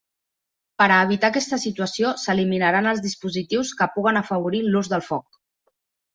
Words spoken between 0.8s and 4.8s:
Per a evitar aquesta situació, s'eliminaran els dispositius que puguen afavorir